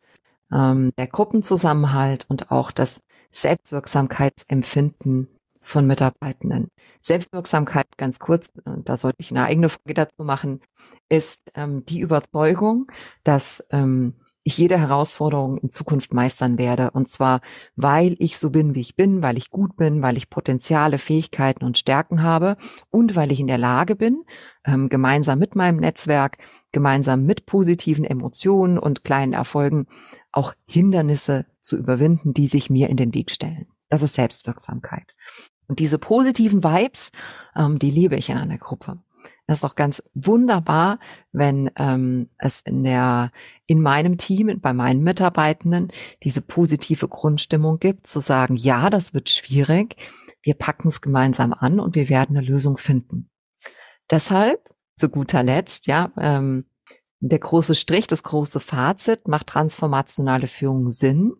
ähm, 0.52 0.92
der 0.96 1.08
Gruppenzusammenhalt 1.08 2.26
und 2.28 2.52
auch 2.52 2.70
das 2.70 3.02
Selbstwirksamkeitsempfinden 3.32 5.28
von 5.62 5.86
Mitarbeitenden. 5.86 6.68
Selbstwirksamkeit, 7.00 7.86
ganz 7.96 8.18
kurz, 8.18 8.50
äh, 8.64 8.82
da 8.84 8.96
sollte 8.96 9.18
ich 9.20 9.30
eine 9.30 9.44
eigene 9.44 9.68
Folge 9.68 9.94
dazu 9.94 10.22
machen, 10.24 10.60
ist 11.08 11.40
ähm, 11.54 11.84
die 11.86 12.00
Überzeugung, 12.00 12.86
dass 13.24 13.64
ähm, 13.70 14.14
ich 14.44 14.58
jede 14.58 14.78
Herausforderung 14.78 15.58
in 15.58 15.68
Zukunft 15.68 16.12
meistern 16.12 16.58
werde. 16.58 16.90
Und 16.90 17.08
zwar, 17.08 17.40
weil 17.76 18.16
ich 18.18 18.38
so 18.38 18.50
bin, 18.50 18.74
wie 18.74 18.80
ich 18.80 18.96
bin, 18.96 19.22
weil 19.22 19.38
ich 19.38 19.50
gut 19.50 19.76
bin, 19.76 20.02
weil 20.02 20.16
ich 20.16 20.30
Potenziale, 20.30 20.98
Fähigkeiten 20.98 21.64
und 21.64 21.78
Stärken 21.78 22.22
habe 22.22 22.56
und 22.90 23.14
weil 23.14 23.30
ich 23.30 23.40
in 23.40 23.46
der 23.46 23.58
Lage 23.58 23.94
bin, 23.94 24.24
ähm, 24.64 24.88
gemeinsam 24.88 25.38
mit 25.38 25.54
meinem 25.54 25.76
Netzwerk, 25.76 26.38
gemeinsam 26.72 27.24
mit 27.24 27.46
positiven 27.46 28.04
Emotionen 28.04 28.78
und 28.78 29.04
kleinen 29.04 29.32
Erfolgen 29.32 29.86
auch 30.32 30.54
Hindernisse 30.66 31.46
zu 31.60 31.76
überwinden, 31.76 32.34
die 32.34 32.48
sich 32.48 32.70
mir 32.70 32.88
in 32.88 32.96
den 32.96 33.14
Weg 33.14 33.30
stellen. 33.30 33.66
Das 33.88 34.02
ist 34.02 34.14
Selbstwirksamkeit. 34.14 35.14
Und 35.68 35.78
diese 35.78 35.98
positiven 35.98 36.64
Vibes, 36.64 37.12
ähm, 37.54 37.78
die 37.78 37.90
liebe 37.90 38.16
ich 38.16 38.30
in 38.30 38.38
einer 38.38 38.58
Gruppe. 38.58 38.98
Das 39.52 39.58
ist 39.58 39.64
doch 39.64 39.74
ganz 39.74 40.02
wunderbar, 40.14 40.98
wenn 41.30 41.70
ähm, 41.76 42.30
es 42.38 42.62
in 42.62 42.84
der 42.84 43.32
in 43.66 43.82
meinem 43.82 44.16
Team, 44.16 44.62
bei 44.62 44.72
meinen 44.72 45.02
Mitarbeitenden 45.02 45.92
diese 46.22 46.40
positive 46.40 47.06
Grundstimmung 47.06 47.78
gibt, 47.78 48.06
zu 48.06 48.20
sagen, 48.20 48.56
ja, 48.56 48.88
das 48.88 49.12
wird 49.12 49.28
schwierig, 49.28 49.96
wir 50.40 50.54
packen 50.54 50.88
es 50.88 51.02
gemeinsam 51.02 51.52
an 51.52 51.80
und 51.80 51.96
wir 51.96 52.08
werden 52.08 52.34
eine 52.34 52.46
Lösung 52.46 52.78
finden. 52.78 53.28
Deshalb, 54.10 54.70
zu 54.96 55.10
guter 55.10 55.42
Letzt, 55.42 55.86
ja, 55.86 56.12
ähm, 56.16 56.64
der 57.20 57.38
große 57.38 57.74
Strich, 57.74 58.06
das 58.06 58.22
große 58.22 58.58
Fazit 58.58 59.28
macht 59.28 59.48
transformationale 59.48 60.46
Führung 60.46 60.90
Sinn, 60.90 61.34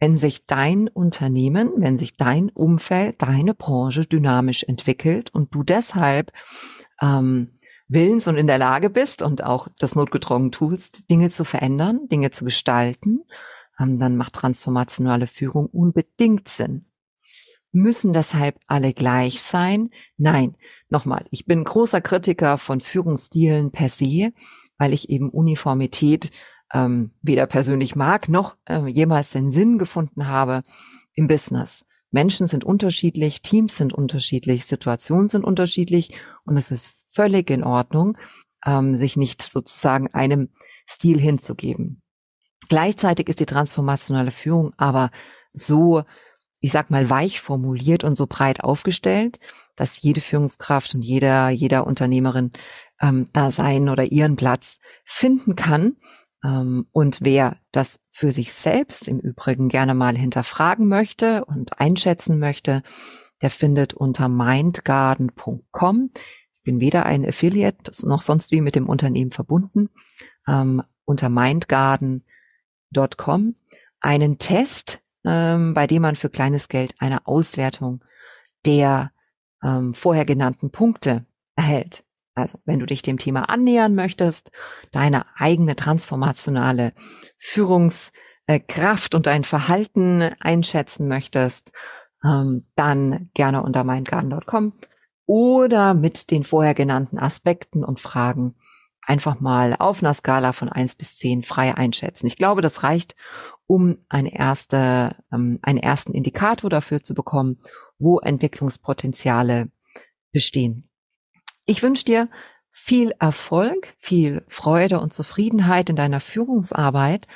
wenn 0.00 0.16
sich 0.16 0.46
dein 0.46 0.88
Unternehmen, 0.88 1.70
wenn 1.76 1.98
sich 1.98 2.16
dein 2.16 2.48
Umfeld, 2.48 3.20
deine 3.22 3.54
Branche 3.54 4.06
dynamisch 4.06 4.64
entwickelt 4.64 5.32
und 5.32 5.54
du 5.54 5.62
deshalb 5.62 6.32
ähm, 7.00 7.58
willens 7.86 8.26
und 8.26 8.36
in 8.36 8.46
der 8.46 8.58
Lage 8.58 8.88
bist 8.88 9.20
und 9.20 9.44
auch 9.44 9.68
das 9.78 9.94
notgedrungen 9.94 10.52
tust, 10.52 11.08
Dinge 11.10 11.28
zu 11.28 11.44
verändern, 11.44 12.08
Dinge 12.10 12.30
zu 12.30 12.46
gestalten, 12.46 13.24
ähm, 13.78 13.98
dann 13.98 14.16
macht 14.16 14.32
transformationale 14.32 15.26
Führung 15.26 15.66
unbedingt 15.66 16.48
Sinn. 16.48 16.86
Müssen 17.72 18.12
deshalb 18.12 18.58
alle 18.66 18.92
gleich 18.94 19.42
sein? 19.42 19.90
Nein. 20.16 20.56
Nochmal, 20.88 21.26
ich 21.30 21.46
bin 21.46 21.62
großer 21.62 22.00
Kritiker 22.00 22.58
von 22.58 22.80
Führungsstilen 22.80 23.70
per 23.70 23.88
se, 23.88 24.32
weil 24.78 24.92
ich 24.92 25.10
eben 25.10 25.28
Uniformität 25.28 26.30
ähm, 26.72 27.12
weder 27.22 27.46
persönlich 27.46 27.96
mag 27.96 28.28
noch 28.28 28.56
äh, 28.66 28.86
jemals 28.86 29.30
den 29.30 29.52
Sinn 29.52 29.78
gefunden 29.78 30.26
habe 30.26 30.62
im 31.14 31.26
Business. 31.28 31.84
Menschen 32.10 32.48
sind 32.48 32.64
unterschiedlich, 32.64 33.42
Teams 33.42 33.76
sind 33.76 33.92
unterschiedlich, 33.92 34.66
Situationen 34.66 35.28
sind 35.28 35.44
unterschiedlich 35.44 36.14
und 36.44 36.56
es 36.56 36.70
ist 36.70 36.94
völlig 37.08 37.50
in 37.50 37.64
Ordnung, 37.64 38.16
ähm, 38.64 38.96
sich 38.96 39.16
nicht 39.16 39.42
sozusagen 39.42 40.12
einem 40.12 40.50
Stil 40.88 41.20
hinzugeben. 41.20 42.02
Gleichzeitig 42.68 43.28
ist 43.28 43.40
die 43.40 43.46
transformationale 43.46 44.30
Führung 44.30 44.72
aber 44.76 45.10
so, 45.52 46.02
ich 46.60 46.72
sag 46.72 46.90
mal, 46.90 47.10
weich 47.10 47.40
formuliert 47.40 48.04
und 48.04 48.16
so 48.16 48.26
breit 48.26 48.62
aufgestellt, 48.62 49.40
dass 49.76 50.02
jede 50.02 50.20
Führungskraft 50.20 50.94
und 50.94 51.02
jeder, 51.02 51.48
jeder 51.48 51.86
Unternehmerin 51.86 52.52
ähm, 53.00 53.28
da 53.32 53.50
seinen 53.50 53.88
oder 53.88 54.04
ihren 54.04 54.36
Platz 54.36 54.78
finden 55.04 55.56
kann 55.56 55.96
und 56.42 57.18
wer 57.20 57.58
das 57.70 58.00
für 58.10 58.32
sich 58.32 58.52
selbst 58.52 59.06
im 59.08 59.20
Übrigen 59.20 59.68
gerne 59.68 59.94
mal 59.94 60.16
hinterfragen 60.16 60.88
möchte 60.88 61.44
und 61.44 61.78
einschätzen 61.78 62.38
möchte, 62.38 62.82
der 63.42 63.50
findet 63.50 63.92
unter 63.94 64.28
mindgarden.com. 64.28 66.10
Ich 66.52 66.62
bin 66.62 66.80
weder 66.80 67.06
ein 67.06 67.26
Affiliate 67.26 67.90
noch 68.06 68.22
sonst 68.22 68.52
wie 68.52 68.60
mit 68.60 68.76
dem 68.76 68.88
Unternehmen 68.88 69.30
verbunden. 69.30 69.88
Ähm, 70.48 70.82
unter 71.04 71.28
mindgarden.com 71.28 73.54
einen 74.00 74.38
Test, 74.38 75.00
ähm, 75.24 75.74
bei 75.74 75.86
dem 75.86 76.02
man 76.02 76.16
für 76.16 76.30
kleines 76.30 76.68
Geld 76.68 76.94
eine 76.98 77.26
Auswertung 77.26 78.04
der 78.66 79.12
ähm, 79.62 79.94
vorher 79.94 80.24
genannten 80.24 80.70
Punkte 80.70 81.26
erhält. 81.56 82.04
Also, 82.40 82.58
wenn 82.64 82.78
du 82.78 82.86
dich 82.86 83.02
dem 83.02 83.18
Thema 83.18 83.48
annähern 83.48 83.94
möchtest, 83.94 84.50
deine 84.92 85.24
eigene 85.36 85.76
transformationale 85.76 86.92
Führungskraft 87.38 89.14
und 89.14 89.26
dein 89.26 89.44
Verhalten 89.44 90.22
einschätzen 90.40 91.08
möchtest, 91.08 91.72
ähm, 92.24 92.66
dann 92.74 93.30
gerne 93.34 93.62
unter 93.62 93.84
mindgarden.com 93.84 94.74
oder 95.26 95.94
mit 95.94 96.30
den 96.30 96.42
vorher 96.42 96.74
genannten 96.74 97.18
Aspekten 97.18 97.84
und 97.84 98.00
Fragen 98.00 98.56
einfach 99.02 99.40
mal 99.40 99.76
auf 99.78 100.02
einer 100.02 100.14
Skala 100.14 100.52
von 100.52 100.68
eins 100.68 100.94
bis 100.94 101.16
zehn 101.16 101.42
frei 101.42 101.76
einschätzen. 101.76 102.26
Ich 102.26 102.36
glaube, 102.36 102.60
das 102.60 102.82
reicht, 102.82 103.16
um 103.66 103.98
eine 104.08 104.34
erste, 104.34 105.16
ähm, 105.32 105.58
einen 105.62 105.78
ersten 105.78 106.12
Indikator 106.12 106.70
dafür 106.70 107.02
zu 107.02 107.14
bekommen, 107.14 107.58
wo 107.98 108.18
Entwicklungspotenziale 108.18 109.70
bestehen. 110.32 110.89
Ich 111.70 111.84
wünsche 111.84 112.04
dir 112.04 112.28
viel 112.72 113.12
Erfolg, 113.20 113.94
viel 113.96 114.44
Freude 114.48 114.98
und 114.98 115.14
Zufriedenheit 115.14 115.88
in 115.88 115.94
deiner 115.94 116.18
Führungsarbeit. 116.18 117.28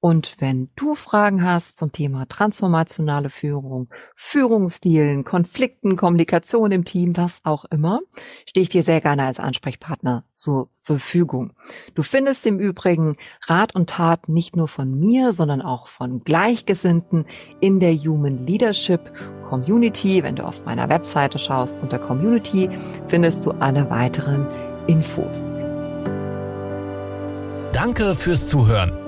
Und 0.00 0.36
wenn 0.38 0.70
du 0.76 0.94
Fragen 0.94 1.42
hast 1.42 1.76
zum 1.76 1.90
Thema 1.90 2.26
transformationale 2.28 3.30
Führung, 3.30 3.88
Führungsstilen, 4.14 5.24
Konflikten, 5.24 5.96
Kommunikation 5.96 6.70
im 6.70 6.84
Team, 6.84 7.16
was 7.16 7.40
auch 7.42 7.64
immer, 7.64 8.00
stehe 8.46 8.62
ich 8.62 8.68
dir 8.68 8.84
sehr 8.84 9.00
gerne 9.00 9.24
als 9.24 9.40
Ansprechpartner 9.40 10.22
zur 10.32 10.68
Verfügung. 10.80 11.52
Du 11.96 12.04
findest 12.04 12.46
im 12.46 12.60
Übrigen 12.60 13.16
Rat 13.46 13.74
und 13.74 13.90
Tat 13.90 14.28
nicht 14.28 14.54
nur 14.54 14.68
von 14.68 14.96
mir, 14.96 15.32
sondern 15.32 15.62
auch 15.62 15.88
von 15.88 16.22
Gleichgesinnten 16.22 17.24
in 17.58 17.80
der 17.80 17.94
Human 17.94 18.46
Leadership 18.46 19.00
Community. 19.48 20.22
Wenn 20.22 20.36
du 20.36 20.44
auf 20.44 20.64
meiner 20.64 20.88
Webseite 20.88 21.40
schaust, 21.40 21.80
unter 21.80 21.98
Community 21.98 22.70
findest 23.08 23.44
du 23.44 23.50
alle 23.50 23.90
weiteren 23.90 24.46
Infos. 24.86 25.50
Danke 27.72 28.14
fürs 28.14 28.48
Zuhören. 28.48 29.07